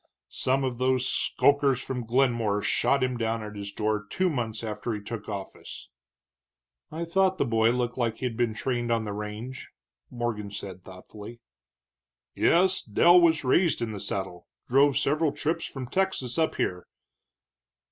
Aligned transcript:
Some 0.29 0.63
of 0.63 0.79
those 0.79 1.05
skulkers 1.07 1.79
from 1.79 2.07
Glenmore 2.07 2.63
shot 2.63 3.03
him 3.03 3.17
down 3.17 3.43
at 3.43 3.55
his 3.55 3.71
door 3.71 4.03
two 4.09 4.31
months 4.31 4.63
after 4.63 4.93
he 4.95 4.99
took 4.99 5.29
office." 5.29 5.89
"I 6.91 7.05
thought 7.05 7.37
the 7.37 7.45
boy 7.45 7.69
looked 7.69 7.99
like 7.99 8.15
he'd 8.15 8.35
been 8.35 8.55
trained 8.55 8.91
on 8.91 9.05
the 9.05 9.13
range," 9.13 9.69
Morgan 10.09 10.49
said, 10.49 10.83
thoughtfully. 10.83 11.39
"Yes, 12.33 12.81
Dell 12.81 13.21
was 13.21 13.43
raised 13.43 13.79
in 13.79 13.91
the 13.91 13.99
saddle, 13.99 14.47
drove 14.67 14.97
several 14.97 15.33
trips 15.33 15.65
from 15.67 15.85
Texas 15.85 16.39
up 16.39 16.55
here. 16.55 16.87